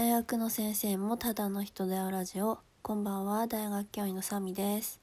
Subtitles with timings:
[0.00, 4.98] 大学の先生もただの人であるラジオこんばんは大学教員のサミです。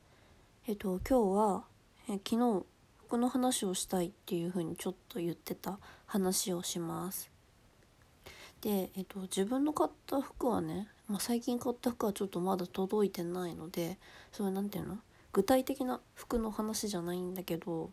[0.67, 1.63] えっと今日は
[2.09, 2.65] え昨日
[3.05, 7.29] 服の話をしたいっていう風にちょっと言ってた話をします。
[8.61, 13.99] でえっと自分の買った服はね、まあ、最近買った服はちょっとまだ届いてないので
[14.31, 14.97] それなんていうの？
[15.31, 17.91] 具体的な服の話じゃないんだけど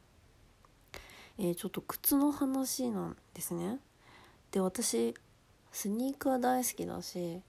[1.37, 3.79] えー、ちょっと靴の話なんですね。
[4.53, 5.15] で私
[5.75, 7.41] スニーカー大好きだし、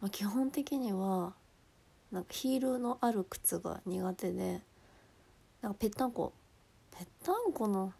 [0.00, 1.32] まあ、基本的には
[2.10, 4.60] なんかヒールのある靴が苦手で
[5.62, 6.32] なんかぺったんこ。
[6.90, 7.92] ぺったんこの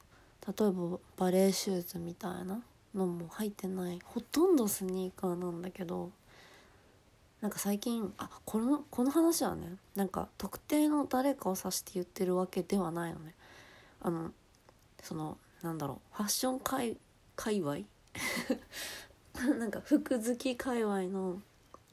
[0.46, 2.60] 例えばバレーシューズみたいな
[2.92, 6.10] のも入ってないほとんどスニーカーなんだけど
[7.40, 13.34] なんか最近あこのこの話はねなんか特定の誰かを指して言ってるわけではないのね。
[14.02, 14.32] あの
[15.04, 16.96] そのなんだろうファッション界
[17.36, 17.76] 界隈？
[19.58, 21.40] なんか服好き界隈の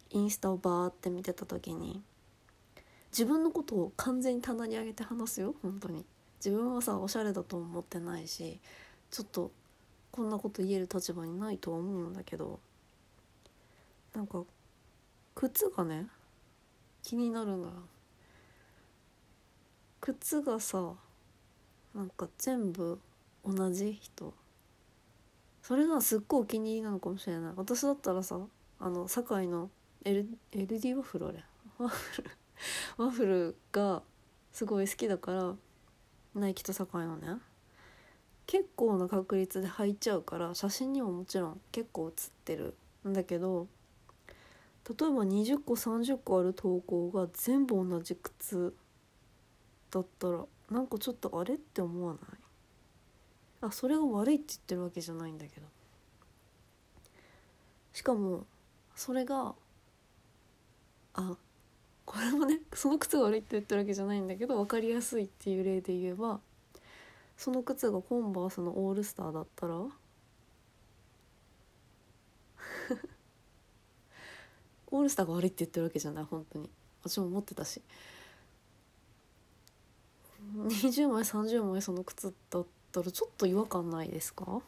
[0.09, 2.01] インスタをバーって見てた時に
[3.11, 6.05] 自分のことを完全に棚に上げて話すよ本当に。
[6.37, 8.59] 自分はさおしゃれだと思ってないし
[9.09, 9.51] ちょっと
[10.11, 12.59] こんなこと言える立場にないとは思うんだけど
[14.13, 14.43] なんか
[15.33, 16.07] 靴がね
[17.01, 17.71] 気になるのよ。
[20.01, 20.93] 靴がさ
[21.95, 22.99] なんか全部
[23.43, 24.33] 同じ人
[25.67, 27.53] それがすっごいお気に入りなのかもしれない。
[27.55, 28.39] 私だったらさ
[28.79, 29.71] あの堺の
[30.03, 31.43] L LD ワッフルあれ。
[31.79, 32.29] ワッフル
[32.97, 34.03] ワッフルが
[34.51, 35.55] すごい好きだから
[36.35, 37.39] ナイキと堺のね。
[38.45, 42.75] 結構な確率で履いちゃうから写真にももちろん結構写ってる。
[43.07, 43.67] んだけど
[44.87, 48.71] 例えば20個30個ある投稿が全部同じ靴
[49.89, 52.44] だったらなんかちょっとあれって思わない？
[53.65, 55.67] あそれが悪いって言ってるわけじゃないんだけど。
[57.93, 58.45] しかも
[58.93, 59.55] それが
[61.13, 61.37] あ
[62.05, 66.41] これもねその靴が悪いって言ってるわけじゃないんだけど分かりやすいっていう例で言えば
[67.37, 69.75] その靴がコンバースのオールスターだったら
[74.91, 76.69] オールスターが悪いって言ってるわけじゃない本当に。
[77.01, 77.81] 私も持ってたし。
[80.53, 84.61] 20枚30枚その靴だったらちょっと違和感ないですか？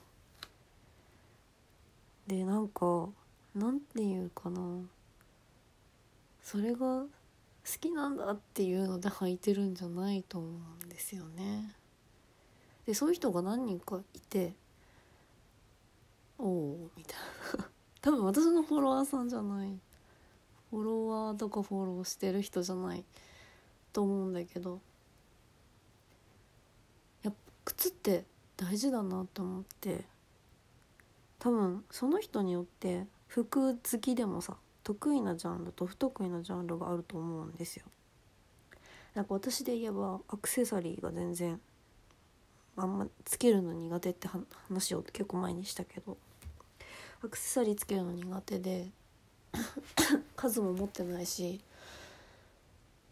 [2.27, 3.07] でなんか
[3.55, 4.59] なんていうかな。
[6.43, 7.07] それが好
[7.79, 10.47] きなんだっていうので履いてるんじゃないと思
[10.81, 11.73] うんですよね。
[12.85, 14.53] でそういう人が何人かいて
[16.38, 17.15] おおみたい
[17.59, 17.69] な。
[18.01, 19.79] 多分私のフォロワーさんじゃない。
[20.69, 23.03] フォロワーとかフォローしてる人じゃない
[23.94, 24.81] と思うんだけど
[27.67, 28.23] 靴って
[28.55, 30.05] 大事だなと思って
[31.38, 37.83] 多分その人によって服好きでもさ得意なジャンルと不得意なジャンルがあると思うんですよ。
[39.16, 41.59] なんか私で言えばアクセサリーが全然
[42.77, 44.29] あんまつけるの苦手って
[44.69, 46.17] 話を結構前にしたけど
[47.22, 48.88] アクセサリーつけるの苦手で
[50.38, 51.59] 数も持ってないし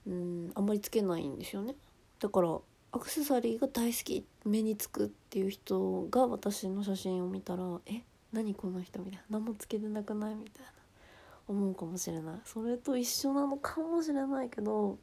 [0.08, 1.76] うんあんまりつけないんですよね
[2.20, 2.58] だから
[2.96, 10.72] アクセサリーが大好き目につくっていう人が私の写真を見たら「え何この人」みたいな「何もつけてなくない?」みたいな
[11.46, 12.42] 思うかもしれない。
[12.46, 14.98] それと一緒なのかもしれないけど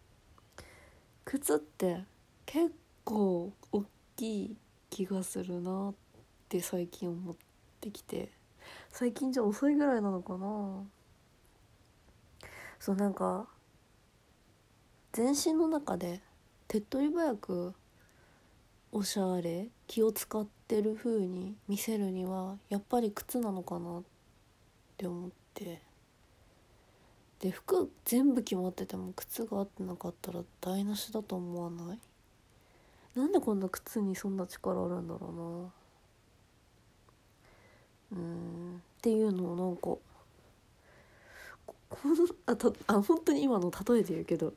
[1.27, 2.07] 靴って
[2.47, 3.85] 結構大
[4.17, 4.57] きい
[4.89, 5.95] 気がするなっ
[6.49, 7.37] て最近思っ
[7.79, 8.33] てきて
[8.91, 10.83] 最近じゃ遅いぐらいなのかな。
[12.81, 13.47] そうなんか
[15.13, 16.23] 全身の中で
[16.69, 17.75] 手っ取り早く
[18.93, 24.03] おしゃれ気を使ってる風に見せるにはやっぱり靴なのかなっ
[24.97, 25.81] て思って。
[27.41, 31.99] で服全部決まってても靴が合ってなかったら台無しだと思わない？
[33.17, 35.73] なんでこんな靴にそんな力あるんだろ
[38.13, 38.21] うな。
[38.21, 40.01] うんっていうのをなんかこ
[42.05, 42.15] の
[42.47, 44.55] あたあ本当に今の例えで言うけど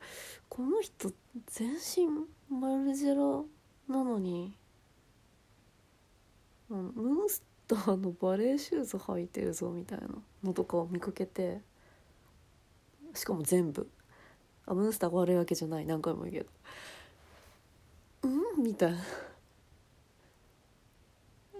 [0.47, 1.11] この人
[1.47, 2.07] 全身
[2.55, 3.43] マルジェラ
[3.87, 4.53] なのに
[6.69, 10.07] ムーンスターのバレーシューズ履いてるぞみたいな
[10.43, 11.61] のとかを見かけて
[13.13, 13.87] しかも全部。
[14.65, 15.85] あムーンスターが悪いわけじゃない。
[15.85, 16.49] 何回も言うけど。
[18.23, 18.63] うん？
[18.63, 18.97] みたいな。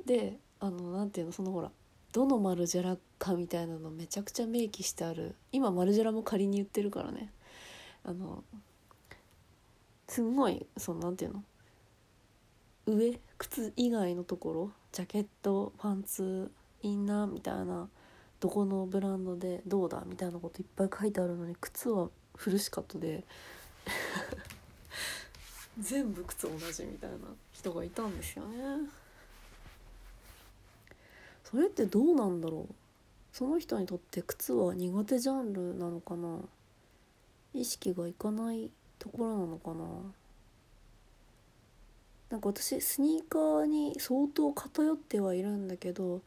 [0.06, 1.32] であのなんていうの？
[1.32, 1.72] そのほら
[2.12, 5.36] どのマルジェラかみたいなのめちゃくちゃ明記してある。
[5.52, 7.32] 今マルジェラも仮に言ってるからね。
[8.04, 8.44] あの
[10.08, 11.44] すんごいそのなんていうの？
[12.86, 16.52] 上靴以外のところジャケットパンツ
[16.84, 17.90] インナーみたいな
[18.40, 23.24] どこのブランドでどうだみたいなこといっぱい書いてあるのに靴はフルシカットで
[25.80, 27.18] 全部靴同じみたいな
[27.52, 28.88] 人がいたんですよね。
[31.44, 32.74] それってどうなんだろう？
[33.34, 36.40] その人にとって靴は苦手ジャンルなのかな？
[37.54, 39.86] 意識がいかないところなのかな？
[42.30, 46.22] なんか私スニーカーに相当偏ってはいるんだけど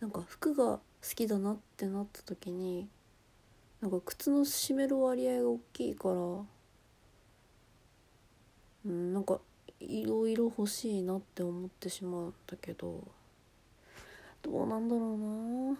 [0.00, 0.80] なんか服が好
[1.14, 2.88] きだなってなった時に
[3.80, 6.14] なんか靴の締める割合が大きいから
[8.86, 9.40] うんなんか
[9.80, 13.02] いろいろ欲しいなって思ってしまうんだけど
[14.42, 15.78] どうなんだろうな。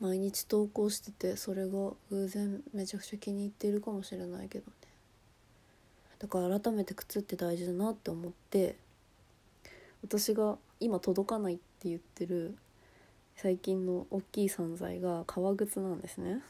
[0.00, 4.64] 毎日投稿しててそれが偶然めちゃくちゃ気に入っているかもしれないけど
[6.22, 8.76] だから改めて靴って大事だなって思って
[10.04, 12.56] 私が今届かないって言ってる
[13.34, 16.42] 最近の大きい存在が革靴なんですね。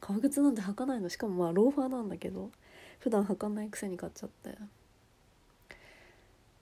[0.00, 1.10] 革靴なんて履かないの？
[1.10, 2.50] しかもまあローファーなんだけど
[3.00, 4.56] 普段履かないくせに買っちゃって。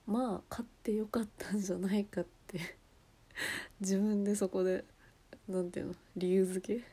[0.05, 2.59] まあ買ってよかったんじゃないかって。
[3.79, 4.83] 自分でそこで
[5.47, 5.95] 何ていうの？
[6.17, 6.83] 理由付け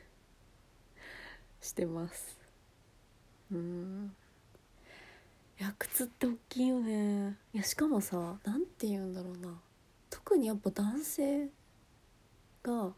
[1.59, 2.37] してます。
[3.51, 4.15] うん。
[5.59, 7.35] いや靴って大きいよね。
[7.53, 9.59] いやしかもさ何て言うんだろうな。
[10.09, 11.47] 特にやっぱ男性
[12.63, 12.91] が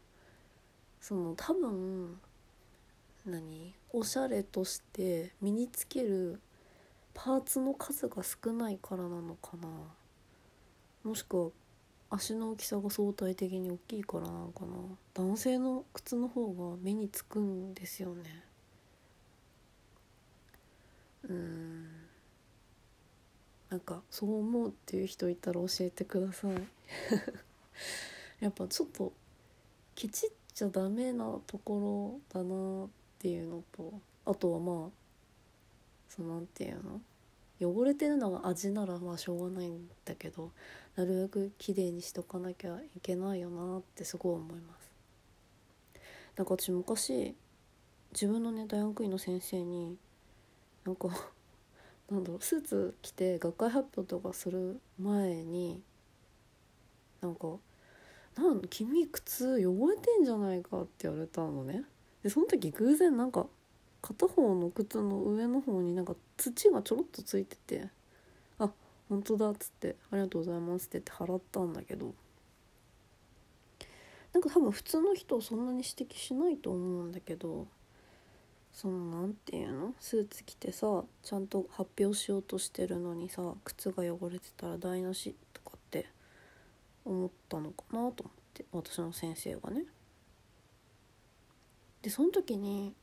[1.00, 2.18] その多分
[3.24, 3.74] 何？
[3.92, 6.40] おしゃれとして身につける
[7.14, 9.68] パーツの数が少ないからなのかな。
[11.02, 11.50] もしくは
[12.10, 14.72] 足の大きさが相対的に大きいからなのかな。
[15.14, 18.44] 男性の靴の方が目につくんですよね。
[21.28, 21.59] うん。
[23.70, 26.54] なんかそう思うっていう人いたら教えてください。
[28.40, 29.12] やっぱちょっと
[29.94, 32.88] ケチっちゃダメなところだなっ
[33.18, 33.92] ていうのと
[34.24, 34.90] あとはまあ
[36.08, 37.00] そのなんていうの？
[37.60, 40.50] 汚れてるのが味ならまあしょうがないんだけど
[40.96, 44.90] なるべく綺麗にしとかなきゃいけないよなってすごい思います。
[46.36, 47.36] なんか私昔
[48.12, 49.96] 自分のね大学院の先生に
[50.86, 51.08] なんか
[52.10, 55.80] なんだろうスーツ着て学会発表とかする前に
[57.20, 57.56] なんか
[58.36, 61.84] 「なん君靴汚れてんじゃないか」って言われたのね。
[62.22, 63.46] でその時偶然なんか
[64.02, 67.88] 片方の靴の上の方になんか土がちょろっとついてて
[68.58, 68.70] 「あ
[69.08, 72.14] 本当だ」っつって「ありがとうございます」って言って払ったんだけど
[74.32, 77.66] なんか多分普通の人はそんなに指摘しないと思うんだけど
[78.72, 79.94] そのなんていうの？
[80.00, 86.06] スーツ着てさちゃんと発表しようとしてるのにさ靴が汚れてたら台無しとかって
[87.04, 89.84] 思ったのかなと思って私の先生がね。
[92.02, 92.94] でその時に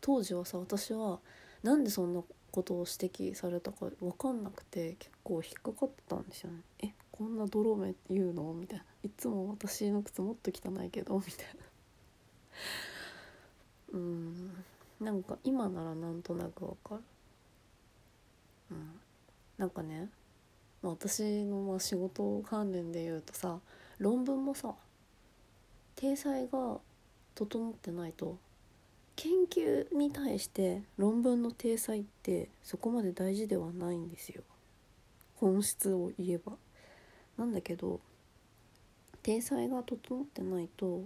[0.00, 1.20] 当時はさ私は
[1.62, 6.62] なんでそんなことを指摘されたか分かんなくて結構引っかかってたんですよね。
[6.82, 8.52] えこんな泥目言うの？
[8.54, 11.54] みたいないつも私の靴もっと汚いけどみたいな。
[13.92, 14.55] うん
[15.00, 17.02] なんか今ならなんとなくわかる。
[18.70, 19.00] うん。
[19.58, 20.08] なんかね
[20.82, 23.58] 私のまあ仕事関連で言うとさ
[23.98, 24.74] 論文もさ
[25.94, 26.78] 体裁が
[27.34, 28.36] 整ってないと
[29.16, 34.42] 研究に対して論文の体裁ってそこまで大事ではないんですよ。
[35.36, 36.52] 本質を言えば。
[37.38, 38.00] なんだけど
[39.22, 41.02] 体裁が整ってないと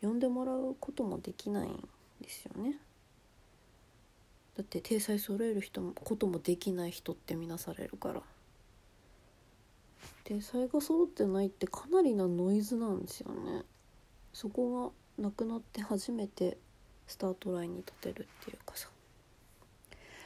[0.00, 1.88] 読んでもらうこともできないん
[2.20, 2.78] ですよね。
[4.56, 8.22] だって体裁揃える人もこともできない人って見なされるから。
[10.24, 13.62] 体裁が揃ってないってかなりなノイズなんですよね。
[14.32, 16.58] そこがなくなって初めて
[17.06, 18.88] スタートラインに立てるっていうかさ。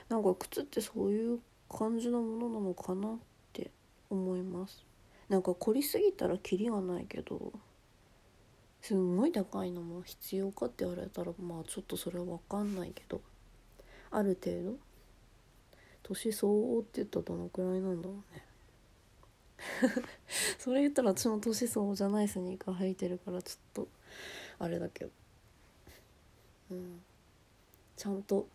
[0.09, 3.19] なんか靴ってそういう感じのものなのかなっ
[3.53, 3.71] て
[4.11, 4.85] 思います。
[5.29, 7.53] なんか凝りすぎたらキリがないけど
[8.81, 13.21] すんごい高いのも必要かって言われたらまあちょっとそれは分かんないけど。
[14.17, 14.79] ある程度？
[16.03, 18.45] 年相応って言ったらどのくらいなんだろうね。
[20.59, 23.89] それ言ったら私も年相応じゃないスニーカー履いてるからちょっと
[24.59, 25.11] あれだけど。
[26.71, 27.03] うん。
[27.97, 28.49] ちゃんと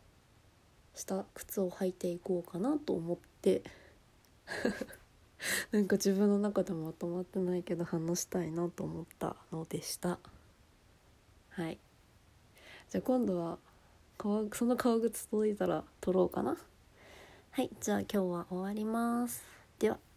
[0.95, 3.61] した靴を履いていこうかなと思って。
[5.71, 10.17] なんか自分の中でもまとまってないけど話したいなと思ったのでした。
[11.49, 11.77] はい。
[12.89, 13.59] じゃあ今度は
[14.21, 16.55] その革靴届いたら撮ろうかな。
[17.49, 19.43] はいじゃあ今日は終わります。
[19.79, 20.10] では。